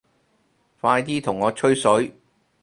[0.79, 2.15] 快啲同我吹水